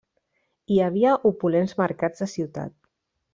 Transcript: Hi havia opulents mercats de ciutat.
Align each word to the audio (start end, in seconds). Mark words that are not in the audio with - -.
Hi 0.75 0.79
havia 0.85 1.11
opulents 1.31 1.77
mercats 1.83 2.25
de 2.25 2.29
ciutat. 2.33 2.75